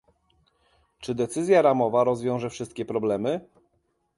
Czy 0.99 1.15
decyzja 1.15 1.61
ramowa 1.61 2.03
rozwiąże 2.03 2.49
wszystkie 2.49 2.85
problemy? 2.85 3.39